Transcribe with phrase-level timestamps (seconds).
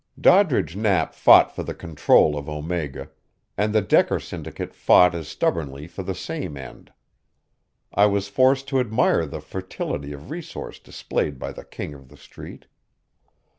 [0.19, 3.11] Doddridge Knapp fought for the control of Omega,
[3.55, 6.91] and the Decker syndicate fought as stubbornly for the same end.
[7.93, 12.17] I was forced to admire the fertility of resource displayed by the King of the
[12.17, 12.65] Street.